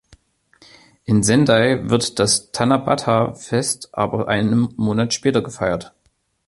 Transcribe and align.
In 1.05 1.21
Sendai 1.21 1.87
wird 1.91 2.17
das 2.17 2.51
Tanabata-Fest 2.51 3.89
aber 3.93 4.27
einen 4.29 4.69
Monat 4.75 5.13
später 5.13 5.43
gefeiert. 5.43 5.93